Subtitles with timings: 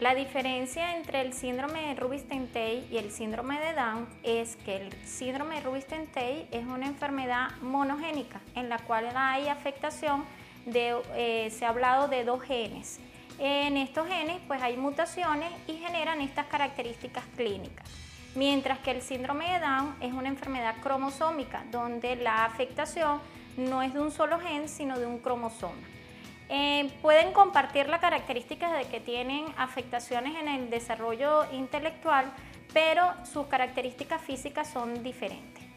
[0.00, 4.92] La diferencia entre el síndrome de Rubinstein-Tay y el síndrome de Down es que el
[5.04, 10.24] síndrome de Rubinstein-Tay es una enfermedad monogénica en la cual hay afectación
[10.64, 12.98] de, eh, se ha hablado de dos genes.
[13.38, 17.86] En estos genes pues hay mutaciones y generan estas características clínicas.
[18.34, 23.20] Mientras que el síndrome de Down es una enfermedad cromosómica donde la afectación
[23.58, 25.76] no es de un solo gen sino de un cromosoma.
[26.52, 32.32] Eh, pueden compartir la característica de que tienen afectaciones en el desarrollo intelectual,
[32.72, 35.69] pero sus características físicas son diferentes.